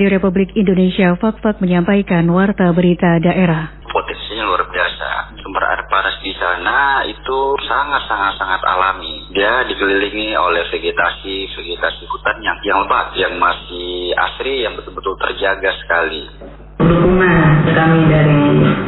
Radio 0.00 0.16
Republik 0.16 0.56
Indonesia 0.56 1.12
Fakfak 1.12 1.60
menyampaikan 1.60 2.24
warta 2.32 2.72
berita 2.72 3.20
daerah. 3.20 3.84
Potensinya 3.84 4.48
luar 4.48 4.64
biasa. 4.64 5.36
Sumber 5.44 5.60
air 5.60 5.84
panas 5.92 6.16
di 6.24 6.32
sana 6.40 7.04
itu 7.04 7.38
sangat-sangat-sangat 7.68 8.64
alami. 8.64 9.28
Dia 9.36 9.60
dikelilingi 9.68 10.32
oleh 10.40 10.64
vegetasi, 10.72 11.52
vegetasi 11.52 12.08
hutan 12.08 12.40
yang, 12.40 12.56
yang 12.64 12.80
lebat, 12.80 13.12
yang 13.12 13.36
masih 13.36 14.16
asri, 14.16 14.64
yang 14.64 14.72
betul-betul 14.72 15.20
terjaga 15.20 15.68
sekali. 15.84 16.32
Dukungan 16.80 17.68
kami 17.68 18.00
dari 18.08 18.44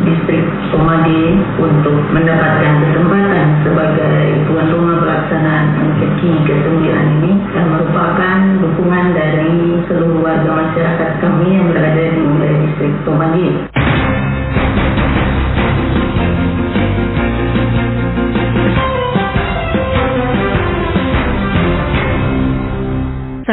distrik 0.08 0.48
Somadi 0.72 1.24
untuk 1.60 2.08
mendapatkan 2.08 2.88
kesempatan 2.88 3.48
sebagai 3.60 4.48
tuan 4.48 4.66
rumah 4.72 4.96
pelaksanaan 5.04 5.76
MCQ 5.76 6.20
ke-9 6.48 6.72
ini 6.88 7.32
dan 7.52 7.64
merupakan 7.68 8.38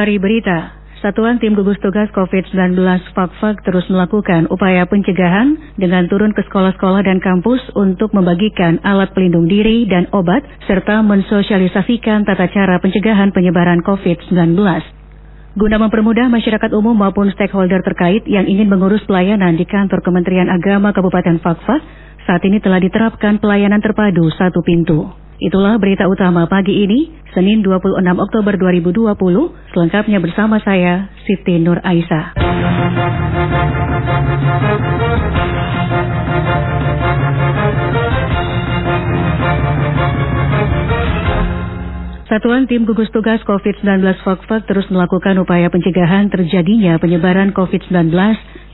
Sari 0.09 0.17
Berita 0.17 0.73
Satuan 1.05 1.37
Tim 1.37 1.53
Gugus 1.53 1.77
Tugas 1.85 2.09
COVID-19 2.17 2.81
FAKFAK 3.13 3.61
terus 3.61 3.85
melakukan 3.93 4.49
upaya 4.49 4.81
pencegahan 4.89 5.53
dengan 5.77 6.09
turun 6.09 6.33
ke 6.33 6.41
sekolah-sekolah 6.49 7.05
dan 7.05 7.21
kampus 7.21 7.61
untuk 7.77 8.09
membagikan 8.17 8.81
alat 8.81 9.13
pelindung 9.13 9.45
diri 9.45 9.85
dan 9.85 10.09
obat 10.09 10.41
serta 10.65 11.05
mensosialisasikan 11.05 12.25
tata 12.25 12.49
cara 12.49 12.81
pencegahan 12.81 13.29
penyebaran 13.29 13.85
COVID-19. 13.85 14.57
Guna 15.53 15.77
mempermudah 15.77 16.25
masyarakat 16.25 16.73
umum 16.73 16.97
maupun 16.97 17.29
stakeholder 17.29 17.85
terkait 17.85 18.25
yang 18.25 18.49
ingin 18.49 18.65
mengurus 18.65 19.05
pelayanan 19.05 19.61
di 19.61 19.69
kantor 19.69 20.01
Kementerian 20.01 20.49
Agama 20.49 20.89
Kabupaten 20.89 21.37
Fakfak, 21.37 21.85
saat 22.25 22.41
ini 22.49 22.57
telah 22.57 22.81
diterapkan 22.81 23.37
pelayanan 23.37 23.77
terpadu 23.77 24.25
satu 24.33 24.65
pintu. 24.65 25.28
Itulah 25.39 25.79
berita 25.79 26.03
utama 26.03 26.51
pagi 26.51 26.83
ini, 26.83 27.15
Senin 27.31 27.63
26 27.63 27.95
Oktober 28.19 28.59
2020. 28.59 29.15
Selengkapnya 29.71 30.19
bersama 30.19 30.59
saya, 30.59 31.07
Siti 31.23 31.55
Nur 31.63 31.79
Aisyah. 31.79 32.35
Satuan 42.27 42.67
Tim 42.67 42.83
Gugus 42.83 43.07
Tugas 43.15 43.39
COVID-19 43.47 44.05
Fakfak 44.21 44.67
terus 44.67 44.85
melakukan 44.91 45.39
upaya 45.39 45.71
pencegahan 45.71 46.27
terjadinya 46.27 46.99
penyebaran 46.99 47.55
COVID-19 47.55 48.11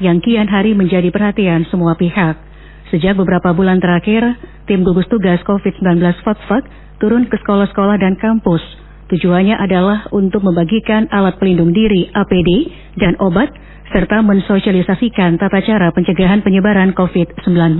yang 0.02 0.18
kian 0.20 0.50
hari 0.50 0.74
menjadi 0.74 1.14
perhatian 1.14 1.64
semua 1.70 1.94
pihak. 1.96 2.45
Sejak 2.94 3.18
beberapa 3.18 3.50
bulan 3.58 3.82
terakhir, 3.82 4.22
tim 4.70 4.86
gugus 4.86 5.10
tugas 5.10 5.42
COVID-19 5.42 6.06
FATFAK 6.22 6.64
turun 7.02 7.26
ke 7.26 7.36
sekolah-sekolah 7.42 7.98
dan 7.98 8.14
kampus. 8.22 8.62
Tujuannya 9.10 9.58
adalah 9.58 10.10
untuk 10.14 10.42
membagikan 10.42 11.10
alat 11.10 11.38
pelindung 11.38 11.74
diri 11.74 12.10
APD 12.14 12.50
dan 12.98 13.18
obat, 13.22 13.54
serta 13.90 14.22
mensosialisasikan 14.26 15.38
tata 15.38 15.62
cara 15.62 15.94
pencegahan 15.94 16.42
penyebaran 16.42 16.94
COVID-19. 16.98 17.78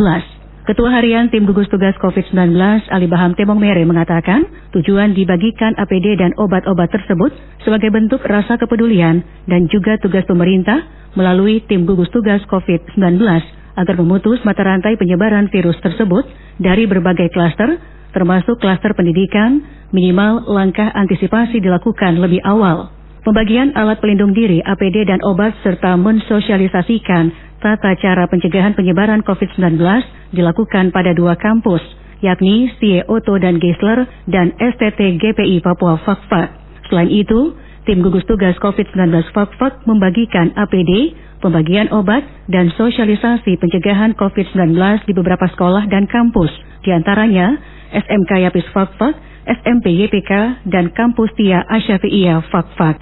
Ketua 0.66 0.90
Harian 0.98 1.30
Tim 1.30 1.46
Gugus 1.46 1.70
Tugas 1.70 1.94
COVID-19 2.02 2.58
Ali 2.90 3.06
Baham 3.06 3.38
Temong 3.38 3.62
Mere 3.62 3.86
mengatakan 3.86 4.50
tujuan 4.74 5.14
dibagikan 5.14 5.78
APD 5.78 6.18
dan 6.18 6.34
obat-obat 6.42 6.90
tersebut 6.90 7.30
sebagai 7.62 7.94
bentuk 7.94 8.26
rasa 8.26 8.58
kepedulian 8.58 9.22
dan 9.46 9.70
juga 9.70 10.02
tugas 10.02 10.26
pemerintah 10.26 10.82
melalui 11.14 11.62
Tim 11.70 11.86
Gugus 11.86 12.10
Tugas 12.10 12.42
COVID-19 12.50 13.22
agar 13.76 13.96
memutus 14.00 14.40
mata 14.48 14.64
rantai 14.64 14.96
penyebaran 14.96 15.52
virus 15.52 15.78
tersebut 15.84 16.24
dari 16.60 16.88
berbagai 16.88 17.32
klaster, 17.36 17.80
termasuk 18.16 18.60
klaster 18.64 18.96
pendidikan, 18.96 19.60
minimal 19.92 20.48
langkah 20.48 20.88
antisipasi 20.96 21.60
dilakukan 21.60 22.20
lebih 22.20 22.40
awal. 22.48 22.92
Pembagian 23.26 23.74
alat 23.74 24.00
pelindung 24.00 24.38
diri, 24.38 24.62
APD 24.62 25.10
dan 25.10 25.20
obat 25.26 25.58
serta 25.66 25.98
mensosialisasikan 25.98 27.34
tata 27.58 27.98
cara 27.98 28.30
pencegahan 28.30 28.78
penyebaran 28.78 29.26
COVID-19 29.26 29.82
dilakukan 30.38 30.94
pada 30.94 31.10
dua 31.18 31.34
kampus, 31.34 31.82
yakni 32.22 32.70
Oto 33.10 33.42
dan 33.42 33.58
Geisler 33.58 34.06
dan 34.30 34.54
STT 34.54 35.18
GPI 35.18 35.66
Papua 35.66 35.98
Fakfak. 36.06 36.54
Selain 36.86 37.10
itu, 37.10 37.58
tim 37.86 38.02
gugus 38.02 38.26
tugas 38.26 38.58
COVID-19 38.60 39.30
Fakfak 39.32 39.86
membagikan 39.86 40.50
APD, 40.58 41.14
pembagian 41.40 41.90
obat, 41.94 42.26
dan 42.50 42.74
sosialisasi 42.74 43.62
pencegahan 43.62 44.18
COVID-19 44.18 44.74
di 45.06 45.14
beberapa 45.14 45.46
sekolah 45.54 45.86
dan 45.88 46.10
kampus, 46.10 46.50
di 46.82 46.90
antaranya 46.90 47.56
SMK 47.94 48.50
Yapis 48.50 48.68
Fakfak, 48.74 49.14
SMP 49.46 49.94
YPK, 49.94 50.66
dan 50.66 50.90
Kampus 50.98 51.30
Tia 51.38 51.62
Asyafi'iyah 51.70 52.42
Fakfak. 52.50 52.98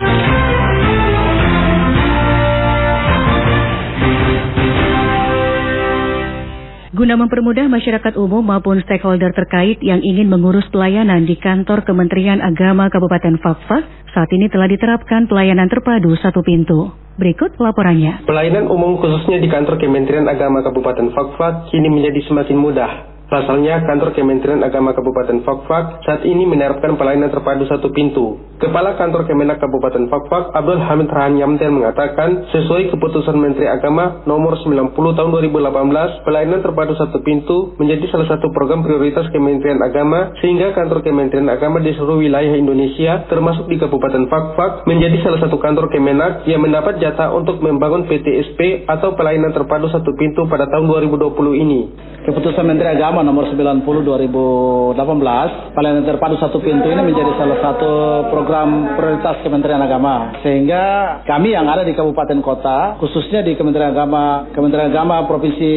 Guna 7.03 7.19
mempermudah 7.19 7.67
masyarakat 7.67 8.15
umum 8.15 8.39
maupun 8.47 8.79
stakeholder 8.79 9.35
terkait 9.35 9.75
yang 9.83 9.99
ingin 9.99 10.31
mengurus 10.31 10.63
pelayanan 10.71 11.27
di 11.27 11.35
kantor 11.35 11.83
Kementerian 11.83 12.39
Agama 12.39 12.87
Kabupaten 12.87 13.43
Fakfak, 13.43 13.83
saat 14.15 14.31
ini 14.31 14.47
telah 14.47 14.71
diterapkan 14.71 15.27
pelayanan 15.27 15.67
terpadu 15.67 16.15
satu 16.15 16.39
pintu. 16.47 16.95
Berikut 17.19 17.59
laporannya. 17.59 18.23
Pelayanan 18.23 18.71
umum 18.71 19.03
khususnya 19.03 19.43
di 19.43 19.51
kantor 19.51 19.83
Kementerian 19.83 20.31
Agama 20.31 20.63
Kabupaten 20.63 21.11
Fakfak 21.11 21.75
kini 21.75 21.91
menjadi 21.91 22.23
semakin 22.23 22.55
mudah 22.55 23.12
Pasalnya, 23.33 23.81
kantor 23.81 24.13
Kementerian 24.13 24.61
Agama 24.61 24.93
Kabupaten 24.93 25.41
Fakfak 25.41 26.05
saat 26.05 26.21
ini 26.21 26.45
menerapkan 26.45 26.93
pelayanan 26.93 27.33
terpadu 27.33 27.65
satu 27.65 27.89
pintu. 27.89 28.37
Kepala 28.61 28.93
Kantor 28.93 29.25
Kemenak 29.25 29.57
Kabupaten 29.57 30.05
Fakfak, 30.05 30.53
Abdul 30.53 30.77
Hamid 30.77 31.09
Rahan 31.09 31.41
Yamten 31.41 31.81
mengatakan, 31.81 32.45
sesuai 32.53 32.93
keputusan 32.93 33.33
Menteri 33.33 33.65
Agama 33.65 34.21
nomor 34.29 34.61
90 34.61 34.93
tahun 34.93 35.29
2018, 35.49 36.21
pelayanan 36.21 36.61
terpadu 36.61 36.93
satu 36.93 37.25
pintu 37.25 37.73
menjadi 37.81 38.05
salah 38.13 38.29
satu 38.29 38.53
program 38.53 38.85
prioritas 38.85 39.25
Kementerian 39.33 39.81
Agama, 39.81 40.37
sehingga 40.37 40.69
kantor 40.77 41.01
Kementerian 41.01 41.49
Agama 41.49 41.81
di 41.81 41.89
seluruh 41.97 42.21
wilayah 42.21 42.53
Indonesia, 42.53 43.25
termasuk 43.33 43.65
di 43.65 43.81
Kabupaten 43.81 44.29
Fakfak, 44.29 44.85
menjadi 44.85 45.25
salah 45.25 45.41
satu 45.41 45.57
kantor 45.57 45.89
Kemenak 45.89 46.45
yang 46.45 46.61
mendapat 46.61 47.01
jatah 47.01 47.33
untuk 47.33 47.57
membangun 47.65 48.05
PTSP 48.05 48.85
atau 48.85 49.17
pelayanan 49.17 49.57
terpadu 49.57 49.89
satu 49.89 50.13
pintu 50.13 50.45
pada 50.45 50.69
tahun 50.69 50.85
2020 51.09 51.33
ini. 51.57 51.81
Keputusan 52.23 52.63
Menteri 52.63 52.95
Agama 52.95 53.22
nomor 53.23 53.47
90 53.49 53.83
2018, 54.03 55.73
pelayanan 55.73 56.03
terpadu 56.05 56.35
satu 56.37 56.59
pintu 56.59 56.91
ini 56.91 57.01
menjadi 57.01 57.31
salah 57.39 57.59
satu 57.63 57.91
program 58.29 58.99
prioritas 58.99 59.39
Kementerian 59.41 59.81
Agama. 59.81 60.35
Sehingga 60.43 60.83
kami 61.23 61.55
yang 61.55 61.65
ada 61.65 61.87
di 61.87 61.95
kabupaten 61.95 62.39
kota, 62.43 62.99
khususnya 62.99 63.41
di 63.41 63.55
Kementerian 63.55 63.95
Agama, 63.95 64.51
Kementerian 64.51 64.91
Agama 64.91 65.23
Provinsi 65.25 65.71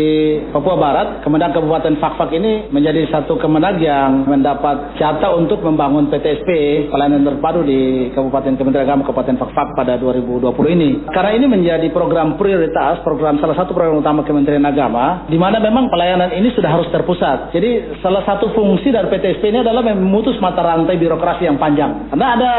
Papua 0.51 0.77
Barat, 0.77 1.09
Kemenang 1.23 1.55
Kabupaten 1.55 1.95
Fakfak 2.03 2.31
ini 2.35 2.69
menjadi 2.69 3.07
satu 3.09 3.39
kemenang 3.39 3.79
yang 3.79 4.27
mendapat 4.27 4.99
jatah 4.99 5.33
untuk 5.39 5.63
membangun 5.63 6.11
PTSP 6.11 6.51
pelayanan 6.91 7.23
terpadu 7.25 7.63
di 7.63 8.11
Kabupaten 8.13 8.59
Kementerian 8.59 8.87
Agama 8.91 9.07
Kabupaten 9.07 9.39
Fakfak 9.39 9.79
pada 9.79 9.95
2020 10.01 10.77
ini. 10.77 10.91
Karena 11.11 11.33
ini 11.33 11.47
menjadi 11.47 11.87
program 11.95 12.35
prioritas, 12.35 13.01
program 13.07 13.39
salah 13.39 13.55
satu 13.55 13.73
program 13.73 14.03
utama 14.03 14.27
Kementerian 14.27 14.65
Agama, 14.67 15.29
di 15.31 15.39
mana 15.39 15.63
memang 15.63 15.87
pelayanan 15.89 16.35
ini 16.35 16.51
sudah 16.53 16.71
harus 16.73 16.89
terpusat 16.91 17.36
jadi 17.53 18.01
salah 18.03 18.23
satu 18.25 18.53
fungsi 18.53 18.93
dari 18.93 19.09
PTSP 19.09 19.53
ini 19.53 19.61
adalah 19.63 19.83
memutus 19.85 20.37
mata 20.43 20.63
rantai 20.63 20.99
birokrasi 21.01 21.47
yang 21.49 21.57
panjang. 21.57 22.11
Karena 22.13 22.27
ada 22.37 22.51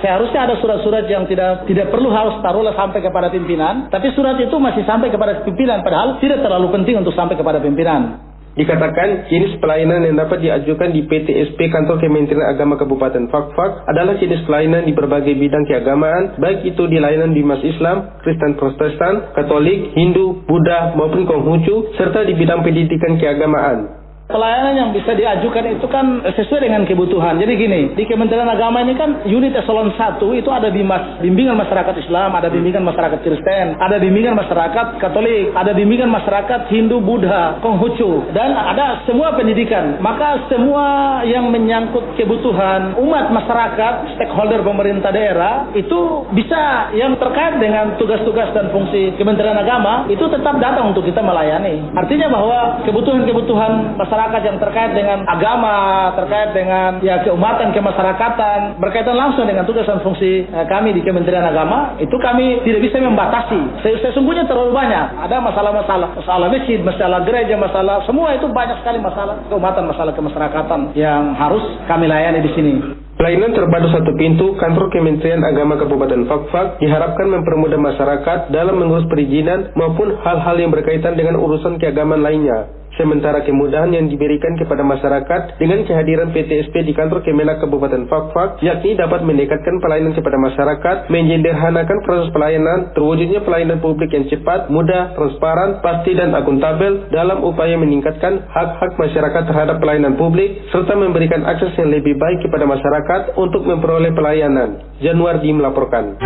seharusnya 0.00 0.50
ada 0.50 0.54
surat-surat 0.58 1.04
yang 1.06 1.24
tidak 1.26 1.66
tidak 1.68 1.90
perlu 1.92 2.10
harus 2.10 2.40
taruhlah 2.40 2.74
sampai 2.74 3.02
kepada 3.02 3.28
pimpinan, 3.28 3.90
tapi 3.92 4.10
surat 4.12 4.38
itu 4.40 4.56
masih 4.58 4.82
sampai 4.86 5.12
kepada 5.12 5.44
pimpinan 5.46 5.80
padahal 5.84 6.18
tidak 6.22 6.40
terlalu 6.40 6.68
penting 6.74 7.00
untuk 7.00 7.14
sampai 7.14 7.34
kepada 7.34 7.58
pimpinan. 7.58 8.32
Dikatakan 8.52 9.32
jenis 9.32 9.56
pelayanan 9.64 10.04
yang 10.04 10.20
dapat 10.20 10.44
diajukan 10.44 10.92
di 10.92 11.08
PTSP 11.08 11.72
Kantor 11.72 11.96
Kementerian 12.04 12.52
Agama 12.52 12.76
Kabupaten 12.76 13.32
Fakfak 13.32 13.88
adalah 13.88 14.20
jenis 14.20 14.44
pelayanan 14.44 14.84
di 14.84 14.92
berbagai 14.92 15.32
bidang 15.32 15.64
keagamaan, 15.64 16.36
baik 16.36 16.60
itu 16.68 16.84
di 16.84 17.00
layanan 17.00 17.32
bimas 17.32 17.64
Islam, 17.64 18.20
Kristen 18.20 18.60
Protestan, 18.60 19.32
Katolik, 19.32 19.96
Hindu, 19.96 20.44
Buddha 20.44 20.92
maupun 20.92 21.24
Konghucu, 21.24 21.96
serta 21.96 22.28
di 22.28 22.36
bidang 22.36 22.60
pendidikan 22.60 23.16
keagamaan. 23.16 24.01
Pelayanan 24.32 24.72
yang 24.72 24.90
bisa 24.96 25.12
diajukan 25.12 25.76
itu 25.76 25.84
kan 25.92 26.24
sesuai 26.24 26.64
dengan 26.64 26.88
kebutuhan. 26.88 27.36
Jadi 27.36 27.52
gini, 27.52 27.80
di 27.92 28.08
Kementerian 28.08 28.48
Agama 28.48 28.80
ini 28.80 28.96
kan 28.96 29.28
unit 29.28 29.52
eselon 29.52 29.92
1 29.92 30.16
itu 30.40 30.48
ada 30.48 30.72
mas, 30.80 31.20
bimbingan 31.20 31.52
masyarakat 31.60 31.94
Islam, 32.00 32.32
ada 32.32 32.48
bimbingan 32.48 32.80
masyarakat 32.80 33.20
Kristen, 33.20 33.76
ada 33.76 34.00
bimbingan 34.00 34.32
masyarakat 34.32 34.96
Katolik, 34.96 35.52
ada 35.52 35.76
bimbingan 35.76 36.08
masyarakat 36.08 36.72
Hindu, 36.72 37.04
Buddha, 37.04 37.60
Konghucu, 37.60 38.32
dan 38.32 38.56
ada 38.56 39.04
semua 39.04 39.36
pendidikan. 39.36 40.00
Maka 40.00 40.48
semua 40.48 41.20
yang 41.28 41.52
menyangkut 41.52 42.16
kebutuhan 42.16 42.96
umat 42.96 43.28
masyarakat, 43.36 44.16
stakeholder 44.16 44.64
pemerintah 44.64 45.12
daerah, 45.12 45.68
itu 45.76 46.24
bisa 46.32 46.88
yang 46.96 47.20
terkait 47.20 47.60
dengan 47.60 48.00
tugas-tugas 48.00 48.48
dan 48.56 48.72
fungsi 48.72 49.12
Kementerian 49.20 49.60
Agama, 49.60 50.08
itu 50.08 50.24
tetap 50.32 50.56
datang 50.56 50.96
untuk 50.96 51.04
kita 51.04 51.20
melayani. 51.20 51.92
Artinya 51.92 52.32
bahwa 52.32 52.80
kebutuhan-kebutuhan 52.88 54.00
masyarakat 54.00 54.21
yang 54.30 54.58
terkait 54.62 54.92
dengan 54.94 55.26
agama, 55.26 56.12
terkait 56.14 56.54
dengan 56.54 57.02
ya 57.02 57.18
keumatan, 57.26 57.74
kemasyarakatan, 57.74 58.78
berkaitan 58.78 59.18
langsung 59.18 59.48
dengan 59.48 59.66
tugas 59.66 59.88
dan 59.88 59.98
fungsi 60.04 60.46
eh, 60.46 60.66
kami 60.70 60.94
di 60.94 61.02
Kementerian 61.02 61.42
Agama, 61.42 61.98
itu 61.98 62.14
kami 62.22 62.62
tidak 62.62 62.86
bisa 62.86 63.02
membatasi. 63.02 63.82
Sesungguhnya 63.82 64.46
terlalu 64.46 64.70
banyak. 64.70 65.18
Ada 65.26 65.36
masalah-masalah, 65.42 66.14
masalah 66.14 66.46
masjid, 66.52 66.78
masalah 66.78 67.26
gereja, 67.26 67.58
masalah 67.58 68.06
semua 68.06 68.36
itu 68.36 68.46
banyak 68.46 68.78
sekali 68.84 69.02
masalah 69.02 69.42
keumatan, 69.50 69.90
masalah 69.90 70.12
kemasyarakatan 70.14 70.94
yang 70.94 71.34
harus 71.34 71.64
kami 71.90 72.06
layani 72.06 72.44
di 72.44 72.52
sini. 72.54 72.74
Pelayanan 73.12 73.54
terpadu 73.54 73.86
satu 73.92 74.18
pintu 74.18 74.56
kantor 74.58 74.90
Kementerian 74.90 75.44
Agama 75.46 75.78
Kabupaten 75.78 76.26
Fakfak 76.26 76.82
diharapkan 76.82 77.30
mempermudah 77.30 77.78
masyarakat 77.78 78.50
dalam 78.50 78.82
mengurus 78.82 79.06
perizinan 79.06 79.70
maupun 79.78 80.16
hal-hal 80.26 80.56
yang 80.58 80.74
berkaitan 80.74 81.14
dengan 81.14 81.38
urusan 81.38 81.78
keagamaan 81.78 82.24
lainnya. 82.24 82.81
Sementara 83.00 83.40
kemudahan 83.40 83.88
yang 83.88 84.12
diberikan 84.12 84.52
kepada 84.60 84.84
masyarakat 84.84 85.56
dengan 85.56 85.80
kehadiran 85.88 86.28
PTSP 86.28 86.84
di 86.84 86.92
kantor 86.92 87.24
Kemenak 87.24 87.64
Kabupaten 87.64 88.04
Fakfak, 88.04 88.60
yakni 88.60 88.92
dapat 88.92 89.24
mendekatkan 89.24 89.80
pelayanan 89.80 90.12
kepada 90.12 90.36
masyarakat, 90.36 90.96
menjederhanakan 91.08 91.98
proses 92.04 92.28
pelayanan, 92.36 92.92
terwujudnya 92.92 93.40
pelayanan 93.48 93.80
publik 93.80 94.12
yang 94.12 94.28
cepat, 94.28 94.68
mudah, 94.68 95.16
transparan, 95.16 95.80
pasti 95.80 96.12
dan 96.12 96.36
akuntabel 96.36 97.08
dalam 97.08 97.40
upaya 97.40 97.80
meningkatkan 97.80 98.44
hak-hak 98.52 98.92
masyarakat 99.00 99.42
terhadap 99.48 99.80
pelayanan 99.80 100.12
publik, 100.20 100.60
serta 100.68 100.92
memberikan 100.92 101.48
akses 101.48 101.72
yang 101.80 101.88
lebih 101.88 102.20
baik 102.20 102.44
kepada 102.44 102.68
masyarakat 102.68 103.40
untuk 103.40 103.64
memperoleh 103.64 104.12
pelayanan. 104.12 104.84
Januari 105.00 105.48
melaporkan. 105.48 106.20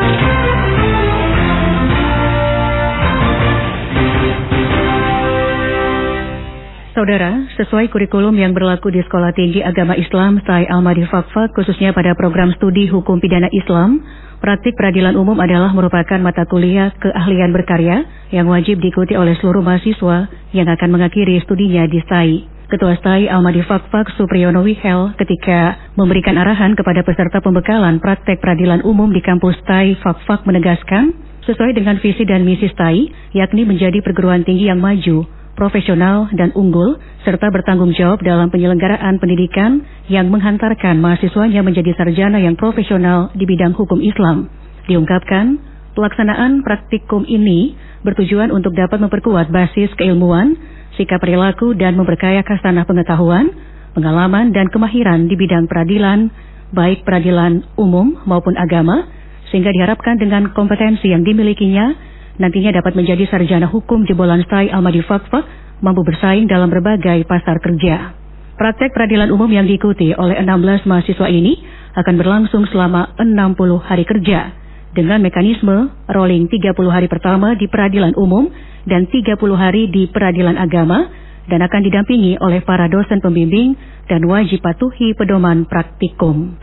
Saudara, 6.96 7.44
sesuai 7.60 7.92
kurikulum 7.92 8.32
yang 8.40 8.56
berlaku 8.56 8.88
di 8.88 9.04
Sekolah 9.04 9.28
Tinggi 9.36 9.60
Agama 9.60 9.92
Islam 10.00 10.40
SAI 10.40 10.64
Almadi 10.64 11.04
Fakfak, 11.04 11.52
khususnya 11.52 11.92
pada 11.92 12.16
program 12.16 12.56
studi 12.56 12.88
Hukum 12.88 13.20
Pidana 13.20 13.52
Islam, 13.52 14.00
praktik 14.40 14.72
peradilan 14.80 15.12
umum 15.12 15.36
adalah 15.36 15.76
merupakan 15.76 16.16
mata 16.16 16.48
kuliah 16.48 16.96
keahlian 16.96 17.52
berkarya 17.52 18.00
yang 18.32 18.48
wajib 18.48 18.80
diikuti 18.80 19.12
oleh 19.12 19.36
seluruh 19.36 19.60
mahasiswa 19.60 20.32
yang 20.56 20.72
akan 20.72 20.88
mengakhiri 20.88 21.36
studinya 21.44 21.84
di 21.84 22.00
SAI. 22.00 22.48
Ketua 22.72 22.96
STAI 22.96 23.28
Almadi 23.28 23.60
Fakfak 23.60 24.16
Supriyono 24.16 24.64
Wihel 24.64 25.12
ketika 25.20 25.76
memberikan 26.00 26.40
arahan 26.40 26.72
kepada 26.80 27.04
peserta 27.04 27.44
pembekalan 27.44 28.00
praktek 28.00 28.40
peradilan 28.40 28.80
umum 28.88 29.12
di 29.12 29.20
kampus 29.20 29.52
STAI 29.68 30.00
Fakfak 30.00 30.48
menegaskan, 30.48 31.12
sesuai 31.44 31.76
dengan 31.76 32.00
visi 32.00 32.24
dan 32.24 32.48
misi 32.48 32.72
STAI, 32.72 33.36
yakni 33.36 33.68
menjadi 33.68 34.00
perguruan 34.00 34.48
tinggi 34.48 34.72
yang 34.72 34.80
maju, 34.80 35.28
profesional, 35.56 36.28
dan 36.36 36.52
unggul, 36.52 37.00
serta 37.24 37.48
bertanggung 37.48 37.96
jawab 37.96 38.20
dalam 38.20 38.52
penyelenggaraan 38.52 39.16
pendidikan 39.16 39.82
yang 40.06 40.28
menghantarkan 40.28 41.00
mahasiswanya 41.00 41.64
menjadi 41.64 41.96
sarjana 41.96 42.38
yang 42.38 42.54
profesional 42.54 43.32
di 43.32 43.48
bidang 43.48 43.72
hukum 43.72 43.98
Islam. 44.04 44.52
Diungkapkan, 44.86 45.58
pelaksanaan 45.96 46.60
praktikum 46.62 47.24
ini 47.24 47.74
bertujuan 48.04 48.52
untuk 48.52 48.76
dapat 48.76 49.00
memperkuat 49.00 49.50
basis 49.50 49.90
keilmuan, 49.96 50.54
sikap 50.94 51.18
perilaku, 51.18 51.74
dan 51.74 51.98
memperkaya 51.98 52.44
kasanah 52.44 52.86
pengetahuan, 52.86 53.50
pengalaman, 53.96 54.52
dan 54.52 54.68
kemahiran 54.70 55.26
di 55.26 55.34
bidang 55.34 55.66
peradilan, 55.66 56.30
baik 56.70 57.02
peradilan 57.02 57.64
umum 57.80 58.20
maupun 58.28 58.54
agama, 58.60 59.08
sehingga 59.50 59.72
diharapkan 59.72 60.20
dengan 60.20 60.52
kompetensi 60.52 61.10
yang 61.10 61.24
dimilikinya, 61.24 62.14
nantinya 62.36 62.76
dapat 62.76 62.96
menjadi 62.96 63.24
sarjana 63.28 63.68
hukum 63.68 64.04
jebolan 64.04 64.44
STAI 64.44 64.72
Almadi 64.72 65.04
Fakfak 65.04 65.44
mampu 65.84 66.04
bersaing 66.04 66.48
dalam 66.48 66.72
berbagai 66.72 67.24
pasar 67.28 67.60
kerja. 67.60 68.16
Praktek 68.56 68.96
peradilan 68.96 69.28
umum 69.28 69.52
yang 69.52 69.68
diikuti 69.68 70.16
oleh 70.16 70.40
16 70.40 70.88
mahasiswa 70.88 71.28
ini 71.28 71.60
akan 71.92 72.14
berlangsung 72.16 72.64
selama 72.72 73.12
60 73.20 73.84
hari 73.84 74.08
kerja 74.08 74.52
dengan 74.96 75.20
mekanisme 75.20 75.92
rolling 76.08 76.48
30 76.48 76.72
hari 76.88 77.04
pertama 77.04 77.52
di 77.52 77.68
peradilan 77.68 78.16
umum 78.16 78.48
dan 78.88 79.04
30 79.12 79.36
hari 79.52 79.92
di 79.92 80.08
peradilan 80.08 80.56
agama 80.56 81.04
dan 81.52 81.60
akan 81.60 81.80
didampingi 81.84 82.40
oleh 82.40 82.64
para 82.64 82.88
dosen 82.88 83.20
pembimbing 83.20 83.76
dan 84.08 84.24
wajib 84.24 84.64
patuhi 84.64 85.12
pedoman 85.12 85.68
praktikum. 85.68 86.56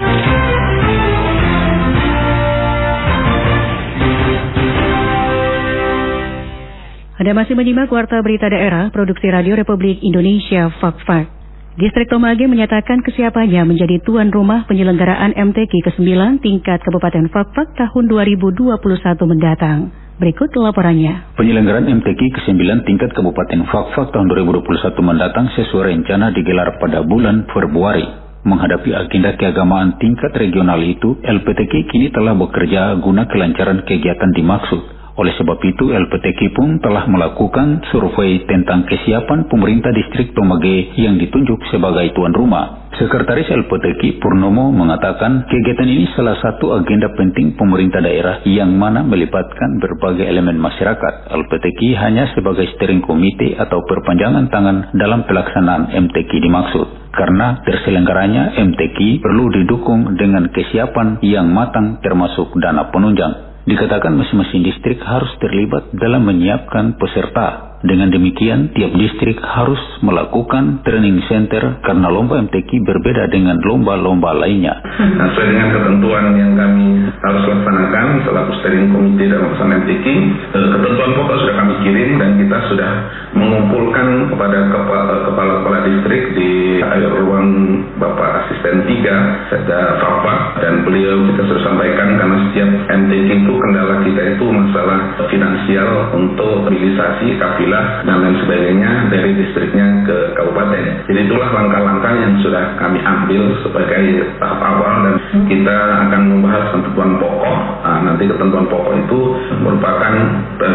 Anda 7.23 7.39
masih 7.39 7.55
menyimak 7.55 7.87
Warta 7.87 8.19
Berita 8.19 8.51
Daerah 8.51 8.91
Produksi 8.91 9.31
Radio 9.31 9.55
Republik 9.55 10.03
Indonesia 10.03 10.67
Fak-Fak. 10.75 11.31
Distrik 11.79 12.11
Tomage 12.11 12.51
menyatakan 12.51 12.99
kesiapannya 12.99 13.63
menjadi 13.63 14.03
tuan 14.03 14.27
rumah 14.27 14.67
penyelenggaraan 14.67 15.31
MTQ 15.31 15.71
ke-9 15.71 16.03
tingkat 16.43 16.83
Kabupaten 16.83 17.31
Fak-Fak 17.31 17.79
tahun 17.79 18.11
2021 18.11 18.75
mendatang. 19.23 19.95
Berikut 20.19 20.51
laporannya. 20.51 21.39
Penyelenggaraan 21.39 21.87
MTQ 22.03 22.19
ke-9 22.43 22.59
tingkat 22.91 23.15
Kabupaten 23.15 23.71
Fak-Fak 23.71 24.11
tahun 24.11 24.27
2021 24.27 24.91
mendatang 24.99 25.47
sesuai 25.55 25.95
rencana 25.95 26.35
digelar 26.35 26.75
pada 26.75 27.07
bulan 27.07 27.47
Februari. 27.47 28.03
Menghadapi 28.43 28.91
agenda 28.91 29.31
keagamaan 29.39 29.95
tingkat 29.95 30.35
regional 30.35 30.83
itu, 30.83 31.15
LPTK 31.23 31.87
kini 31.87 32.11
telah 32.11 32.35
bekerja 32.35 32.99
guna 32.99 33.31
kelancaran 33.31 33.87
kegiatan 33.87 34.35
dimaksud. 34.35 35.02
Oleh 35.13 35.29
sebab 35.37 35.61
itu, 35.61 35.93
LPTK 35.93 36.57
pun 36.57 36.81
telah 36.81 37.05
melakukan 37.05 37.85
survei 37.93 38.41
tentang 38.49 38.81
kesiapan 38.89 39.45
pemerintah 39.45 39.93
distrik 39.93 40.33
Tomage 40.33 40.97
yang 40.97 41.21
ditunjuk 41.21 41.61
sebagai 41.69 42.17
tuan 42.17 42.33
rumah. 42.33 42.89
Sekretaris 42.97 43.45
LPTK 43.45 44.17
Purnomo 44.17 44.73
mengatakan 44.73 45.45
kegiatan 45.45 45.85
ini 45.85 46.09
salah 46.17 46.33
satu 46.41 46.77
agenda 46.77 47.13
penting 47.13 47.53
pemerintah 47.53 48.01
daerah 48.01 48.41
yang 48.45 48.73
mana 48.73 49.05
melibatkan 49.05 49.77
berbagai 49.77 50.25
elemen 50.25 50.57
masyarakat. 50.57 51.29
LPTK 51.29 51.93
hanya 51.93 52.33
sebagai 52.33 52.65
steering 52.73 53.05
komite 53.05 53.53
atau 53.53 53.85
perpanjangan 53.85 54.49
tangan 54.49 54.77
dalam 54.97 55.25
pelaksanaan 55.29 55.93
MTQ 55.93 56.31
dimaksud. 56.41 56.87
Karena 57.13 57.61
terselenggaranya 57.61 58.57
MTQ 58.57 59.21
perlu 59.21 59.45
didukung 59.61 60.17
dengan 60.17 60.49
kesiapan 60.49 61.21
yang 61.21 61.53
matang 61.53 62.01
termasuk 62.01 62.49
dana 62.57 62.89
penunjang. 62.89 63.52
Dikatakan 63.63 64.19
masing-masing 64.19 64.59
distrik 64.67 64.99
harus 64.99 65.31
terlibat 65.39 65.87
dalam 65.95 66.27
menyiapkan 66.27 66.99
peserta 66.99 67.73
dengan 67.83 68.07
demikian, 68.11 68.71
tiap 68.71 68.95
distrik 68.95 69.39
harus 69.43 69.79
melakukan 69.99 70.83
training 70.87 71.19
center 71.27 71.83
karena 71.83 72.07
lomba 72.07 72.39
MTQ 72.39 72.79
berbeda 72.79 73.27
dengan 73.27 73.59
lomba-lomba 73.59 74.31
lainnya. 74.39 74.71
Nah, 74.99 75.27
sesuai 75.31 75.47
dengan 75.51 75.69
ketentuan 75.75 76.25
yang 76.31 76.55
kami 76.55 77.07
harus 77.11 77.43
laksanakan 77.43 78.05
selaku 78.23 78.51
steering 78.63 78.87
komite 78.87 79.23
dalam 79.27 79.51
pelaksanaan 79.51 79.79
MTQ, 79.83 80.05
eh, 80.07 80.67
ketentuan 80.79 81.11
pokok 81.11 81.37
sudah 81.43 81.55
kami 81.59 81.73
kirim 81.83 82.09
dan 82.15 82.29
kita 82.39 82.57
sudah 82.71 82.91
mengumpulkan 83.43 84.31
kepada 84.31 84.59
kepala-kepala 84.71 85.77
distrik 85.83 86.23
di 86.33 86.79
ruang 87.19 87.49
Bapak 87.99 88.47
Asisten 88.47 88.87
3, 88.87 89.51
Sekda 89.51 89.99
Fapa, 89.99 90.59
dan 90.63 90.87
beliau 90.87 91.27
kita 91.31 91.43
sudah 91.51 91.63
sampaikan 91.67 92.15
karena 92.15 92.37
setiap 92.49 92.69
MTQ 92.87 93.27
itu 93.43 93.53
kendala 93.59 93.95
kita 94.07 94.21
itu 94.35 94.45
masalah 94.47 94.99
finansial 95.27 95.89
untuk 96.15 96.63
mobilisasi 96.63 97.37
kafilah 97.37 98.07
dan 98.07 98.23
lain 98.23 98.37
sebagainya 98.43 98.91
dari 99.11 99.31
distriknya 99.35 100.07
ke 100.07 100.17
kabupaten. 100.39 100.83
Jadi 101.11 101.19
itulah 101.27 101.49
langkah-langkah 101.51 102.13
yang 102.15 102.33
sudah 102.39 102.79
kami 102.79 102.99
ambil 103.03 103.43
sebagai 103.61 104.03
tahap 104.39 104.59
awal 104.63 104.93
dan 105.05 105.15
kita 105.51 105.77
akan 106.07 106.21
membahas 106.31 106.63
ketentuan 106.71 107.11
pokok. 107.19 107.57
Nah, 107.83 107.99
nanti 107.99 108.23
ketentuan 108.23 108.71
pokok 108.71 108.95
itu 108.95 109.19
merupakan 109.59 110.13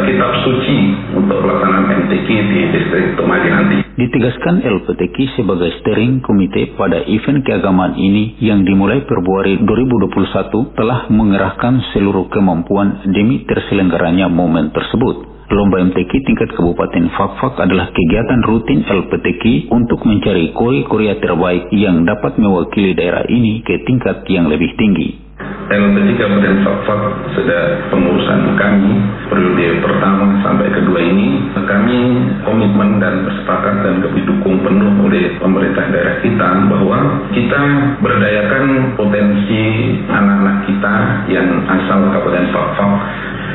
kitab 0.05 0.31
suci 0.45 0.77
untuk 1.17 1.41
pelaksanaan 1.41 2.05
MTQ 2.05 2.29
di 2.29 2.61
distrik 2.69 3.17
Tumagi 3.17 3.49
nanti. 3.49 3.77
Ditegaskan 3.97 4.61
LPTQ 4.61 5.41
sebagai 5.41 5.73
steering 5.81 6.21
komite 6.21 6.77
pada 6.77 7.01
event 7.09 7.41
keagamaan 7.49 7.97
ini 7.97 8.37
yang 8.45 8.61
dimulai 8.61 9.03
Februari 9.09 9.57
2021 9.57 10.77
telah 10.77 11.09
mengerahkan 11.09 11.97
seluruh 11.97 12.29
kemampuan 12.29 13.01
demi 13.09 13.41
terselenggaranya 13.49 14.29
momen 14.29 14.69
tersebut. 14.77 15.41
Lomba 15.49 15.81
MTQ 15.81 16.13
tingkat 16.13 16.53
Kabupaten 16.53 17.09
Fakfak 17.09 17.57
adalah 17.57 17.89
kegiatan 17.89 18.45
rutin 18.45 18.85
LPTQ 18.85 19.73
untuk 19.73 20.05
mencari 20.05 20.53
kori-korea 20.53 21.17
terbaik 21.25 21.73
yang 21.73 22.05
dapat 22.05 22.37
mewakili 22.37 22.93
daerah 22.93 23.25
ini 23.25 23.65
ke 23.65 23.81
tingkat 23.89 24.29
yang 24.29 24.45
lebih 24.53 24.77
tinggi. 24.77 25.28
LPTQ 25.69 26.17
Kabupaten 26.19 26.65
Fakfak 26.65 27.03
sudah 27.37 27.63
pengurusan. 27.93 28.57
Kami 28.59 28.93
periode 29.29 29.85
pertama 29.85 30.41
sampai 30.43 30.73
kedua 30.73 30.99
ini 30.99 31.47
kami 31.55 31.97
komitmen 32.43 32.99
dan 32.99 33.23
bersepakat 33.23 33.85
dan 33.85 34.01
didukung 34.03 34.65
penuh 34.65 34.93
oleh 35.05 35.37
pemerintah 35.39 35.85
daerah 35.93 36.17
kita 36.25 36.49
bahwa 36.67 36.99
kita 37.37 37.63
berdayakan 38.03 38.65
potensi 38.97 39.63
anak-anak 40.09 40.57
kita 40.67 40.95
yang 41.31 41.49
asal 41.69 42.01
Kabupaten 42.11 42.49
Fakfak 42.51 42.93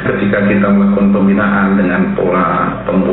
ketika 0.03 0.39
kita 0.51 0.67
melakukan 0.67 1.15
pembinaan 1.15 1.79
dengan 1.79 2.01
pola 2.13 2.75
membuat 2.91 3.12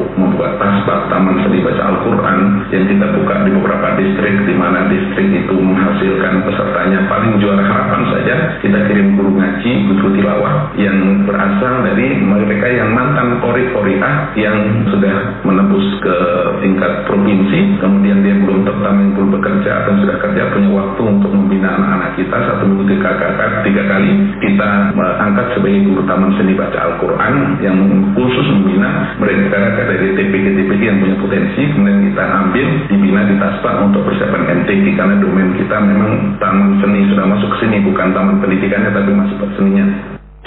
Taman 1.21 1.37
Seni 1.45 1.61
Baca 1.61 1.85
Al-Quran 1.85 2.39
yang 2.73 2.85
kita 2.89 3.07
buka 3.13 3.45
di 3.45 3.53
beberapa 3.53 3.93
distrik 4.01 4.41
di 4.49 4.57
mana 4.57 4.89
distrik 4.89 5.29
itu 5.29 5.53
menghasilkan 5.53 6.49
pesertanya 6.49 7.05
paling 7.13 7.37
juara 7.37 7.61
harapan 7.61 8.09
saja 8.09 8.57
kita 8.65 8.89
kirim 8.89 9.21
guru 9.21 9.37
ngaji, 9.37 9.71
guru 9.93 10.17
tilawah 10.17 10.73
yang 10.81 11.29
berasal 11.29 11.85
dari 11.85 12.25
mereka 12.25 12.73
yang 12.73 12.97
mantan 12.97 13.37
kori 13.45 13.69
koriah 13.69 14.33
yang 14.33 14.89
sudah 14.89 15.45
menembus 15.45 15.85
ke 16.01 16.17
tingkat 16.65 17.05
provinsi. 17.05 17.77
Kemudian 17.85 18.25
dia 18.25 18.41
belum 18.41 18.65
tertamin 18.65 19.13
belum 19.13 19.37
bekerja 19.37 19.85
atau 19.85 20.01
sudah 20.01 20.17
kerja 20.25 20.57
punya 20.57 20.73
waktu 20.73 21.03
untuk 21.05 21.37
membina 21.37 21.69
anak-anak 21.77 22.17
kita 22.17 22.37
satu 22.49 22.65
minggu 22.65 22.97
tiga, 22.97 23.13
tiga 23.61 23.83
kali 23.93 24.11
kita 24.41 24.97
angkat 24.97 25.53
sebagai 25.53 25.85
guru 25.85 26.01
Taman 26.09 26.33
Seni 26.41 26.57
Baca 26.57 26.81
Al-Quran 26.81 27.61
yang 27.61 27.77
khusus 28.17 28.47
membina 28.57 29.13
mereka 29.21 29.85
dari 29.85 30.17
TPG-TPG 30.17 30.81
yang 30.81 31.10
potensi 31.19 31.63
kemudian 31.75 32.13
kita 32.13 32.25
ambil 32.25 32.67
dibina 32.87 33.23
di 33.27 33.35
Taspak 33.41 33.75
untuk 33.91 34.07
persiapan 34.07 34.63
MTQ 34.63 34.85
karena 34.95 35.17
domain 35.19 35.51
kita 35.59 35.77
memang 35.83 36.39
taman 36.39 36.79
seni 36.79 37.11
sudah 37.11 37.27
masuk 37.27 37.49
ke 37.57 37.57
sini 37.67 37.83
bukan 37.83 38.15
taman 38.15 38.37
pendidikannya 38.39 38.91
tapi 38.95 39.11
masuk 39.11 39.37
ke 39.43 39.47
seninya 39.59 39.87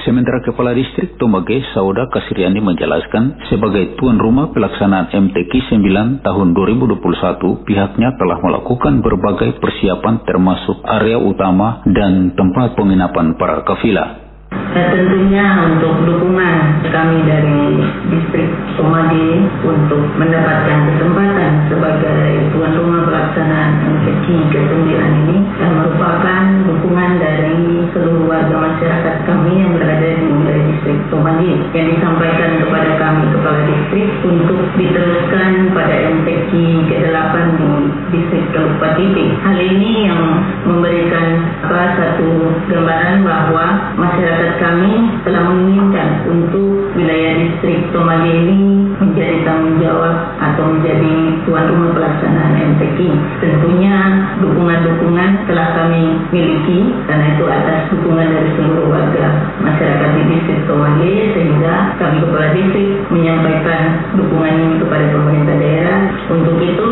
Sementara 0.03 0.43
Kepala 0.43 0.75
Distrik 0.75 1.15
Tomage 1.15 1.63
Sauda 1.71 2.11
Kasiriani 2.11 2.59
menjelaskan, 2.59 3.39
sebagai 3.47 3.95
tuan 3.95 4.19
rumah 4.19 4.51
pelaksanaan 4.51 5.07
MTQ 5.07 5.79
9 5.79 6.19
tahun 6.27 6.47
2021, 6.51 7.63
pihaknya 7.63 8.11
telah 8.19 8.37
melakukan 8.43 8.99
berbagai 8.99 9.63
persiapan 9.63 10.27
termasuk 10.27 10.83
area 10.83 11.15
utama 11.15 11.87
dan 11.87 12.35
tempat 12.35 12.75
penginapan 12.75 13.39
para 13.39 13.63
kafilah. 13.63 14.32
Dan 14.73 14.89
tentunya 14.89 15.45
untuk 15.69 16.01
dukungan 16.01 16.81
kami 16.89 17.17
dari 17.29 17.77
distrik 18.09 18.49
Somadi 18.73 19.45
untuk 19.61 20.01
mendapatkan 20.17 20.89
kesempatan 20.89 21.69
sebagai 21.69 22.49
tuan 22.57 22.73
rumah 22.73 23.05
pelaksanaan 23.05 23.69
MCC 23.85 24.25
ke-9 24.49 24.89
ini 24.97 25.37
merupakan 25.61 26.41
dukungan 26.65 27.21
dari 27.21 27.85
seluruh 27.93 28.25
warga 28.25 28.55
masyarakat 28.57 29.15
kami 29.29 29.61
yang 29.61 29.77
berada 29.77 30.09
di 30.17 30.25
wilayah 30.25 30.65
distrik 30.65 30.99
Somadi. 31.13 31.53
Yang 31.77 31.87
disampaikan 31.93 32.51
kepada 32.65 32.91
kami 32.97 33.23
kepala 33.29 33.61
distrik 33.69 34.09
untuk 34.25 34.59
diteruskan 34.73 35.51
pada 35.77 35.95
MCC 36.17 36.51
ke-8 36.89 37.33
di 37.61 37.71
distrik 38.09 38.45
Kabupaten 38.57 39.37
Hal 39.45 39.57
ini 39.61 40.09
yang 40.09 40.21
memberikan 40.65 41.45
satu 41.93 42.29
gambaran 42.69 43.25
bahwa 43.25 43.65
masyarakat 43.97 44.42
kami 44.63 44.93
telah 45.27 45.43
menginginkan 45.51 46.23
untuk 46.23 46.95
wilayah 46.95 47.35
distrik 47.35 47.83
Tomali 47.91 48.31
ini 48.31 48.59
menjadi 48.95 49.43
tanggung 49.43 49.75
jawab 49.83 50.15
atau 50.39 50.63
menjadi 50.71 51.13
tuan 51.43 51.67
rumah 51.67 51.91
pelaksanaan 51.91 52.79
MTQ. 52.79 52.97
Tentunya 53.43 53.95
dukungan-dukungan 54.39 55.51
telah 55.51 55.67
kami 55.75 56.15
miliki 56.31 56.95
karena 57.11 57.35
itu 57.35 57.43
atas 57.43 57.91
dukungan 57.91 58.27
dari 58.31 58.49
seluruh 58.55 58.87
warga 58.87 59.25
masyarakat 59.59 60.09
di 60.15 60.21
distrik 60.31 60.61
Tomali 60.63 61.13
sehingga 61.35 61.75
kami 61.99 62.17
kepala 62.23 62.47
distrik 62.55 62.89
menyampaikan 63.11 63.81
dukungan 64.15 64.53
ini 64.63 64.75
kepada 64.79 65.05
pemerintah 65.11 65.55
daerah. 65.59 65.99
Untuk 66.31 66.55
itu 66.63 66.89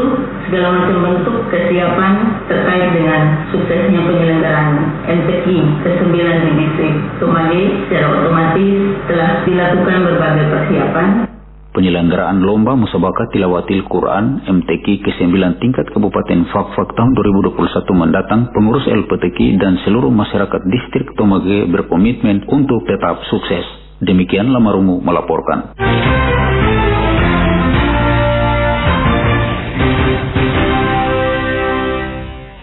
macam 0.60 0.96
bentuk 1.00 1.48
kesiapan 1.48 2.43
terkait 2.51 2.91
dengan 2.91 3.48
suksesnya 3.55 4.03
penyelenggaraan 4.03 4.75
MTQ 5.08 5.46
ke-9 5.79 6.12
di 6.20 6.51
distrik 6.60 6.96
Tomali 7.24 7.88
secara 7.88 8.08
otomatis 8.20 8.75
telah 9.08 9.31
dilakukan 9.48 9.98
berbagai 10.12 10.46
persiapan. 10.51 11.08
Penyelenggaraan 11.72 12.43
lomba 12.43 12.75
musabakat 12.75 13.31
tilawatil 13.31 13.88
Quran 13.88 14.43
MTQ 14.43 15.08
ke-9 15.08 15.39
tingkat 15.63 15.88
Kabupaten 15.96 16.43
Fakfak 16.51 17.00
tahun 17.00 17.15
2021 17.15 17.55
mendatang, 17.96 18.51
pengurus 18.51 18.84
LPTQ 18.91 19.55
dan 19.55 19.79
seluruh 19.88 20.12
masyarakat 20.12 20.67
distrik 20.67 21.15
Tomage 21.15 21.72
berkomitmen 21.72 22.43
untuk 22.51 22.84
tetap 22.84 23.24
sukses. 23.31 23.63
Demikian 24.03 24.51
Lamarumu 24.51 25.00
melaporkan. 25.00 25.72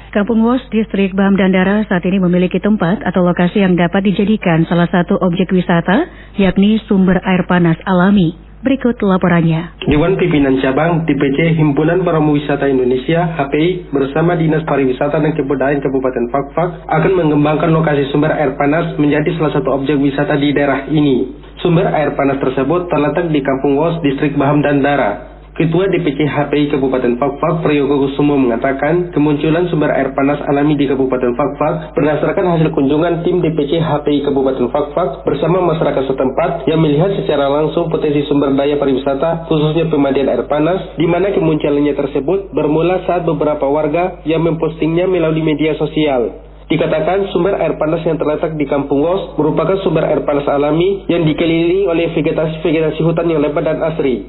Kampung 0.08 0.40
Wos, 0.40 0.64
Distrik 0.72 1.12
Bam 1.12 1.36
Dandara 1.36 1.84
saat 1.84 2.00
ini 2.08 2.16
memiliki 2.16 2.56
tempat 2.56 3.04
atau 3.04 3.20
lokasi 3.28 3.60
yang 3.60 3.76
dapat 3.76 4.00
dijadikan 4.08 4.64
salah 4.64 4.88
satu 4.88 5.20
objek 5.20 5.52
wisata, 5.52 6.08
yakni 6.40 6.80
sumber 6.88 7.20
air 7.20 7.44
panas 7.44 7.76
alami. 7.84 8.48
Berikut 8.58 8.98
laporannya. 9.04 9.86
Dewan 9.86 10.18
Pimpinan 10.18 10.58
Cabang 10.58 11.06
DPC 11.06 11.54
Himpunan 11.62 12.02
Paramu 12.02 12.34
Wisata 12.34 12.66
Indonesia 12.66 13.22
HPI 13.38 13.94
bersama 13.94 14.34
Dinas 14.34 14.66
Pariwisata 14.66 15.22
dan 15.22 15.30
Kebudayaan 15.30 15.78
Kabupaten 15.78 16.26
Fakfak 16.26 16.88
akan 16.90 17.12
mengembangkan 17.22 17.70
lokasi 17.70 18.10
sumber 18.10 18.34
air 18.34 18.58
panas 18.58 18.98
menjadi 18.98 19.30
salah 19.38 19.54
satu 19.54 19.78
objek 19.78 19.94
wisata 20.02 20.34
di 20.40 20.50
daerah 20.50 20.90
ini. 20.90 21.38
Sumber 21.62 21.86
air 21.86 22.18
panas 22.18 22.42
tersebut 22.42 22.90
terletak 22.90 23.30
di 23.30 23.44
Kampung 23.46 23.78
Wos, 23.78 24.02
Distrik 24.02 24.34
Baham 24.34 24.58
Dandara. 24.58 25.27
Ketua 25.58 25.90
DPC 25.90 26.22
HPI 26.22 26.70
Kabupaten 26.70 27.18
Fakfak 27.18 27.66
Prayogo 27.66 28.06
Kusumo 28.06 28.38
mengatakan 28.38 29.10
kemunculan 29.10 29.66
sumber 29.66 29.90
air 29.90 30.14
panas 30.14 30.38
alami 30.46 30.78
di 30.78 30.86
Kabupaten 30.86 31.34
Fakfak 31.34 31.98
berdasarkan 31.98 32.46
hasil 32.54 32.70
kunjungan 32.70 33.26
tim 33.26 33.42
DPC 33.42 33.82
HPI 33.82 34.22
Kabupaten 34.22 34.70
Fakfak 34.70 35.26
bersama 35.26 35.58
masyarakat 35.66 36.14
setempat 36.14 36.62
yang 36.70 36.78
melihat 36.78 37.10
secara 37.18 37.50
langsung 37.50 37.90
potensi 37.90 38.22
sumber 38.30 38.54
daya 38.54 38.78
pariwisata 38.78 39.50
khususnya 39.50 39.90
pemandian 39.90 40.30
air 40.30 40.46
panas 40.46 40.94
di 40.94 41.10
mana 41.10 41.34
kemunculannya 41.34 41.90
tersebut 41.90 42.54
bermula 42.54 43.02
saat 43.10 43.26
beberapa 43.26 43.66
warga 43.66 44.22
yang 44.30 44.46
mempostingnya 44.46 45.10
melalui 45.10 45.42
media 45.42 45.74
sosial. 45.74 46.38
Dikatakan 46.68 47.32
sumber 47.32 47.56
air 47.56 47.80
panas 47.80 48.04
yang 48.04 48.20
terletak 48.20 48.52
di 48.60 48.68
Kampung 48.68 49.00
Wos 49.00 49.34
merupakan 49.40 49.80
sumber 49.80 50.04
air 50.04 50.20
panas 50.22 50.44
alami 50.44 51.08
yang 51.08 51.24
dikelilingi 51.24 51.88
oleh 51.88 52.12
vegetasi-vegetasi 52.12 53.00
hutan 53.08 53.24
yang 53.26 53.40
lebat 53.40 53.64
dan 53.64 53.80
asri. 53.80 54.28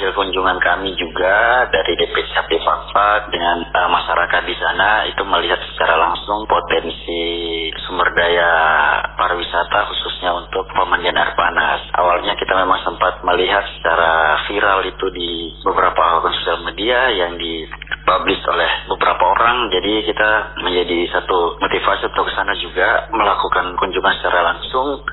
Hasil 0.00 0.16
kunjungan 0.16 0.56
kami 0.64 0.96
juga 0.96 1.68
dari 1.68 1.92
DPCP 1.92 2.56
Fakfak 2.64 3.28
dengan 3.28 3.68
uh, 3.68 3.84
masyarakat 3.92 4.48
di 4.48 4.56
sana 4.56 5.04
itu 5.04 5.20
melihat 5.28 5.60
secara 5.60 6.00
langsung 6.00 6.48
potensi 6.48 7.68
sumber 7.84 8.08
daya 8.16 8.48
pariwisata 9.12 9.92
khususnya 9.92 10.40
untuk 10.40 10.64
pemandian 10.72 11.20
air 11.20 11.36
panas. 11.36 11.84
Awalnya 11.92 12.32
kita 12.40 12.48
memang 12.56 12.80
sempat 12.80 13.20
melihat 13.28 13.60
secara 13.76 14.40
viral 14.48 14.88
itu 14.88 15.06
di 15.12 15.52
beberapa 15.68 16.00
akun 16.16 16.32
sosial 16.32 16.64
media 16.64 17.12
yang 17.12 17.36
di 17.36 17.68
dipublish 18.00 18.42
oleh 18.48 18.90
beberapa 18.90 19.22
orang 19.22 19.70
jadi 19.70 20.02
kita 20.02 20.30
menjadi 20.66 20.98
satu 21.14 21.62
motivasi 21.62 22.10
untuk 22.10 22.26
sana 22.34 22.58
juga 22.58 23.06
melakukan 23.14 23.78
kunjungan 23.78 24.14
secara 24.18 24.50
langsung 24.50 25.06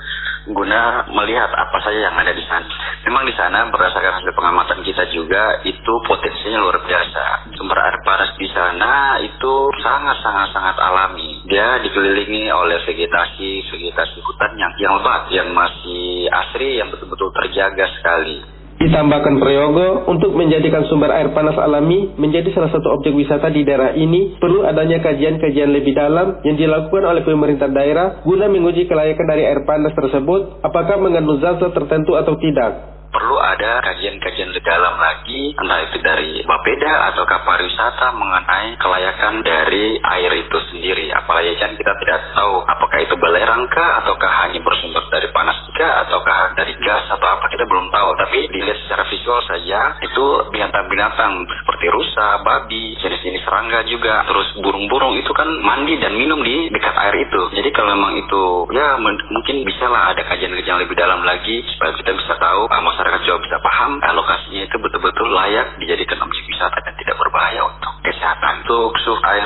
guna 0.52 1.08
melihat 1.12 1.52
apa 1.52 1.78
saja 1.84 2.08
yang 2.08 2.16
ada 2.16 2.32
di 2.32 2.44
sana. 2.48 2.68
Memang 3.08 3.24
di 3.24 3.34
sana 3.36 3.68
berdasarkan 3.72 4.20
hasil 4.20 4.32
pengamatan 4.36 4.80
kita 4.84 5.08
juga 5.12 5.64
itu 5.64 5.94
potensinya 6.08 6.60
luar 6.64 6.84
biasa. 6.84 7.52
Sumber 7.56 7.80
air 7.80 7.98
panas 8.04 8.32
di 8.36 8.48
sana 8.52 9.20
itu 9.24 9.54
sangat 9.84 10.18
sangat 10.24 10.50
sangat 10.52 10.76
alami. 10.80 11.44
Dia 11.48 11.80
dikelilingi 11.84 12.52
oleh 12.52 12.84
vegetasi 12.84 13.68
vegetasi 13.72 14.18
hutan 14.24 14.52
yang 14.60 14.72
yang 14.80 14.94
lebat, 15.00 15.24
yang 15.32 15.50
masih 15.52 16.28
asri, 16.32 16.80
yang 16.80 16.92
betul-betul 16.92 17.32
terjaga 17.32 17.86
sekali. 18.00 18.57
Ditambahkan 18.78 19.42
Prayogo, 19.42 20.06
untuk 20.06 20.38
menjadikan 20.38 20.86
sumber 20.86 21.10
air 21.10 21.34
panas 21.34 21.58
alami 21.58 22.14
menjadi 22.14 22.54
salah 22.54 22.70
satu 22.70 23.02
objek 23.02 23.10
wisata 23.10 23.50
di 23.50 23.66
daerah 23.66 23.98
ini, 23.98 24.38
perlu 24.38 24.70
adanya 24.70 25.02
kajian-kajian 25.02 25.74
lebih 25.74 25.98
dalam 25.98 26.38
yang 26.46 26.62
dilakukan 26.62 27.02
oleh 27.10 27.26
pemerintah 27.26 27.74
daerah 27.74 28.22
guna 28.22 28.46
menguji 28.46 28.86
kelayakan 28.86 29.26
dari 29.26 29.50
air 29.50 29.66
panas 29.66 29.98
tersebut, 29.98 30.62
apakah 30.62 31.02
mengandung 31.02 31.42
zat-zat 31.42 31.74
tertentu 31.74 32.14
atau 32.14 32.38
tidak 32.38 32.97
perlu 33.12 33.38
ada 33.40 33.80
kajian-kajian 33.84 34.52
lebih 34.52 34.66
dalam 34.66 34.96
lagi, 35.00 35.56
entah 35.56 35.80
itu 35.88 35.98
dari 36.04 36.44
Bapeda 36.44 37.14
atau 37.14 37.24
pariwisata 37.28 38.12
mengenai 38.16 38.76
kelayakan 38.82 39.44
dari 39.46 39.96
air 40.02 40.32
itu 40.44 40.58
sendiri. 40.72 41.12
Apalagi 41.16 41.56
kan 41.60 41.76
kita 41.76 41.92
tidak 42.04 42.20
tahu 42.36 42.64
apakah 42.68 43.00
itu 43.00 43.16
belerang 43.16 43.64
kah, 43.72 44.04
ataukah 44.04 44.32
hanya 44.46 44.60
bersumber 44.60 45.04
dari 45.08 45.32
panas 45.32 45.58
kah, 45.76 46.08
ataukah 46.08 46.58
dari 46.58 46.74
gas 46.82 47.08
atau 47.08 47.28
apa 47.28 47.46
kita 47.48 47.64
belum 47.70 47.88
tahu. 47.94 48.10
Tapi 48.20 48.38
dilihat 48.52 48.78
secara 48.86 49.04
visual 49.08 49.40
saja 49.48 49.80
itu 50.04 50.26
binatang-binatang 50.52 51.48
seperti 51.48 51.86
rusa, 51.94 52.42
babi, 52.44 52.98
jenis-jenis 53.00 53.44
serangga 53.48 53.86
juga, 53.88 54.26
terus 54.28 54.52
burung-burung 54.60 55.16
itu 55.16 55.32
kan 55.32 55.48
mandi 55.64 55.96
dan 56.02 56.16
minum 56.16 56.42
di 56.44 56.68
dekat 56.74 56.96
air 56.98 57.16
itu. 57.24 57.42
Jadi 57.56 57.70
kalau 57.72 57.96
memang 57.96 58.20
itu 58.20 58.44
ya 58.76 59.00
mungkin 59.32 59.64
bisa 59.64 59.88
lah 59.88 60.12
ada 60.12 60.22
kajian-kajian 60.28 60.84
lebih 60.84 60.98
dalam 60.98 61.24
lagi 61.24 61.64
supaya 61.76 61.96
kita 61.96 62.12
bisa 62.12 62.34
tahu 62.40 62.68
uh, 62.68 62.82
masyarakat 62.98 63.30
juga 63.30 63.38
bisa 63.46 63.58
paham 63.62 64.02
uh, 64.02 64.14
lokasinya 64.18 64.66
itu 64.66 64.76
betul-betul 64.82 65.30
layak 65.30 65.78
dijadikan 65.78 66.18
objek 66.26 66.50
wisata 66.50 66.82
dan 66.82 66.98
tidak 66.98 67.14
berbahaya 67.22 67.62
untuk 67.70 67.94
kesehatan. 68.02 68.66
Untuk 68.66 68.98
suhu 69.06 69.22
air 69.22 69.46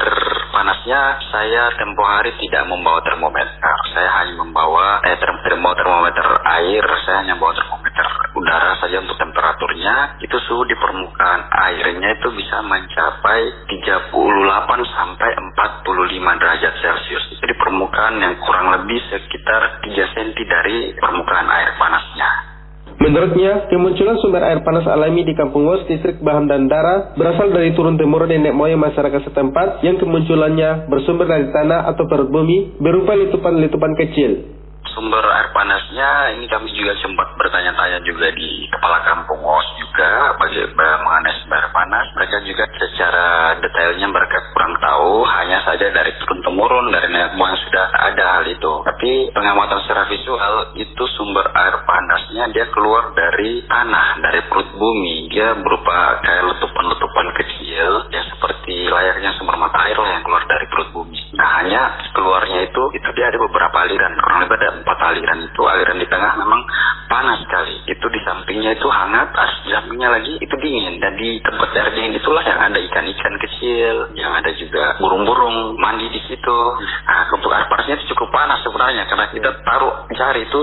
panasnya 0.56 1.20
saya 1.36 1.76
tempo 1.76 2.00
hari 2.08 2.32
tidak 2.40 2.64
membawa 2.72 3.04
termometer. 3.04 3.76
Saya 3.92 4.08
hanya 4.24 4.40
membawa 4.40 5.04
eh 5.04 5.20
term 5.20 5.44
termometer 5.44 6.28
air, 6.48 6.86
saya 7.04 7.28
hanya 7.28 7.36
membawa 7.36 7.60
termometer 7.60 8.08
udara 8.40 8.72
saja 8.80 9.04
untuk 9.04 9.20
temperaturnya. 9.20 10.24
Itu 10.24 10.38
suhu 10.48 10.64
di 10.64 10.76
permukaan 10.80 11.52
airnya 11.52 12.16
itu 12.16 12.32
bisa 12.32 12.64
mencapai 12.64 13.68
38 13.68 14.96
sampai 14.96 15.30
45 15.60 16.40
derajat 16.40 16.74
Celcius. 16.80 17.26
Itu 17.36 17.44
di 17.44 17.56
permukaan 17.60 18.16
yang 18.16 18.40
kurang 18.40 18.72
lebih 18.80 19.00
sekitar 19.12 19.84
3 19.84 19.92
cm 20.16 20.40
dari 20.48 20.96
permukaan 20.96 21.52
air 21.52 21.76
panasnya. 21.76 22.51
Menurutnya, 23.02 23.66
kemunculan 23.66 24.14
sumber 24.22 24.46
air 24.46 24.62
panas 24.62 24.86
alami 24.86 25.26
di 25.26 25.34
Kampung 25.34 25.66
Wos, 25.66 25.90
distrik 25.90 26.22
Baham 26.22 26.46
dan 26.46 26.70
Dara 26.70 27.18
berasal 27.18 27.50
dari 27.50 27.74
turun-temurun 27.74 28.30
nenek 28.30 28.54
moyang 28.54 28.78
masyarakat 28.78 29.26
setempat 29.26 29.82
yang 29.82 29.98
kemunculannya 29.98 30.86
bersumber 30.86 31.26
dari 31.26 31.50
tanah 31.50 31.90
atau 31.90 32.06
perut 32.06 32.30
bumi 32.30 32.78
berupa 32.78 33.18
letupan-letupan 33.18 33.98
kecil 33.98 34.61
sumber 34.96 35.24
air 35.26 35.50
panasnya 35.52 36.36
ini 36.38 36.46
kami 36.48 36.72
juga 36.72 36.96
sempat 37.04 37.36
bertanya-tanya 37.36 38.00
juga 38.08 38.32
di 38.32 38.68
kepala 38.72 39.04
kampung 39.04 39.44
OS 39.44 39.68
juga 39.82 40.38
bagaimana 40.40 41.04
mengenai 41.04 41.36
sumber 41.44 41.58
air 41.60 41.70
panas. 41.76 42.06
Mereka 42.16 42.38
juga 42.48 42.64
secara 42.72 43.28
detailnya 43.60 44.08
mereka 44.08 44.38
kurang 44.56 44.74
tahu 44.80 45.26
hanya 45.28 45.60
saja 45.68 45.88
dari 45.92 46.12
turun 46.24 46.40
temurun 46.46 46.88
dari 46.94 47.08
nenek 47.12 47.36
moyang 47.36 47.60
sudah 47.60 47.86
ada 47.92 48.24
hal 48.40 48.46
itu. 48.48 48.74
Tapi 48.88 49.12
pengamatan 49.36 49.80
secara 49.84 50.08
visual 50.08 50.56
itu 50.80 51.04
sumber 51.20 51.48
air 51.52 51.76
panasnya 51.84 52.48
dia 52.56 52.66
keluar 52.72 53.12
dari 53.12 53.66
tanah 53.68 54.24
dari 54.24 54.40
perut 54.48 54.70
bumi. 54.78 55.28
Dia 55.28 55.60
berupa 55.60 56.24
kayak 56.24 56.56
letupan-letupan 56.56 57.28
kecil 57.36 57.92
yang 58.14 58.26
seperti 58.32 58.88
layaknya 58.88 59.36
sumber 59.36 59.60
mata 59.60 59.78
air 59.84 60.00
yang 60.00 60.24
keluar 60.24 60.44
dari 60.48 60.66
perut 60.72 60.90
bumi. 60.96 61.20
Nah 61.36 61.50
hanya 61.60 61.82
keluarnya 62.16 62.71
itu 62.71 62.71
itu 62.94 63.10
dia 63.16 63.32
ada 63.32 63.40
beberapa 63.40 63.78
aliran. 63.84 64.14
Kurang 64.20 64.48
lebih 64.48 64.56
ada 64.62 64.70
empat 64.80 64.98
aliran. 65.00 65.38
Itu 65.48 65.62
aliran 65.68 65.98
di 66.00 66.08
tengah 66.08 66.32
memang 66.40 66.62
panas 67.08 67.44
sekali. 67.44 67.76
Itu 67.88 68.06
di 68.08 68.20
sampingnya 68.24 68.78
itu 68.78 68.88
hangat 68.88 69.32
as 69.36 69.54
sampingnya 69.68 70.10
lagi 70.12 70.38
itu 70.40 70.56
dingin. 70.60 71.00
Dan 71.00 71.18
di 71.18 71.40
tempat 71.44 71.74
air 71.76 71.92
dingin 71.96 72.16
itulah 72.20 72.44
yang 72.44 72.60
ada 72.60 72.80
ikan-ikan 72.80 73.36
kecil 73.42 73.96
yang 74.16 74.32
ada 74.36 74.52
juga 74.56 74.96
burung-burung 75.02 75.76
mandi 75.80 76.08
di 76.12 76.22
situ. 76.28 76.60
Nah 77.08 77.28
untuk 77.32 77.52
air 77.52 77.68
itu 77.68 78.16
cukup 78.16 78.30
panas 78.32 78.64
sebenarnya. 78.64 79.08
Karena 79.10 79.26
kita 79.32 79.50
taruh 79.66 80.08
cari 80.12 80.48
itu 80.48 80.60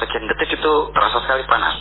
sekian 0.00 0.24
detik 0.26 0.56
itu 0.56 0.72
terasa 0.96 1.18
sekali 1.24 1.44
panas 1.44 1.76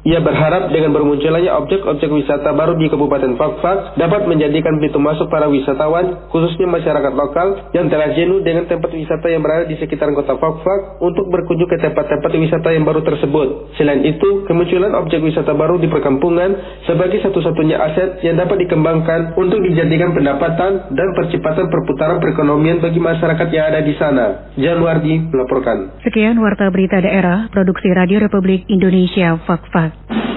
ia 0.00 0.16
berharap 0.24 0.72
dengan 0.72 0.96
bermunculannya 0.96 1.52
objek-objek 1.60 2.08
wisata 2.08 2.56
baru 2.56 2.72
di 2.80 2.88
Kabupaten 2.88 3.36
Fakfak 3.36 4.00
dapat 4.00 4.24
menjadikan 4.24 4.80
pintu 4.80 4.96
masuk 4.96 5.28
para 5.28 5.44
wisatawan, 5.52 6.24
khususnya 6.32 6.64
masyarakat 6.72 7.12
lokal 7.12 7.68
yang 7.76 7.92
telah 7.92 8.08
jenuh 8.16 8.40
dengan 8.40 8.64
tempat 8.64 8.88
wisata 8.96 9.28
yang 9.28 9.44
berada 9.44 9.68
di 9.68 9.76
sekitaran 9.76 10.16
kota 10.16 10.40
Fakfak 10.40 11.04
untuk 11.04 11.28
berkunjung 11.28 11.68
ke 11.68 11.76
tempat-tempat 11.84 12.32
wisata 12.32 12.68
yang 12.72 12.88
baru 12.88 13.04
tersebut. 13.04 13.76
Selain 13.76 14.00
itu, 14.00 14.48
kemunculan 14.48 14.96
objek 14.96 15.20
wisata 15.20 15.52
baru 15.52 15.76
di 15.76 15.92
perkampungan 15.92 16.80
sebagai 16.88 17.20
satu-satunya 17.20 17.76
aset 17.76 18.24
yang 18.24 18.40
dapat 18.40 18.56
dikembangkan 18.64 19.36
untuk 19.36 19.60
dijadikan 19.60 20.16
pendapatan 20.16 20.96
dan 20.96 21.08
percepatan 21.12 21.68
perputaran 21.68 22.24
perekonomian 22.24 22.80
bagi 22.80 23.04
masyarakat 23.04 23.48
yang 23.52 23.64
ada 23.68 23.80
di 23.84 23.92
sana. 24.00 24.48
Januardi 24.56 25.28
melaporkan. 25.28 26.00
Sekian 26.00 26.40
Warta 26.40 26.72
Berita 26.72 27.04
Daerah, 27.04 27.52
Produksi 27.52 27.92
Radio 27.92 28.16
Republik 28.24 28.64
Indonesia 28.72 29.36
Fakfak. 29.44 29.89
Bye. 30.08 30.36